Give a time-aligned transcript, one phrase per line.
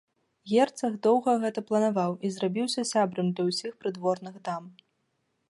[0.51, 4.63] Герцаг доўга гэта планаваў і зрабіўся сябрам для ўсіх прыдворных дам.